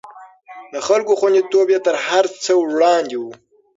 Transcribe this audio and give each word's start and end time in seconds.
د 0.73 0.75
خلکو 0.87 1.11
خونديتوب 1.19 1.67
يې 1.73 1.79
تر 1.85 1.95
هر 2.07 2.25
څه 2.43 2.51
وړاندې 2.63 3.17
و. 3.21 3.25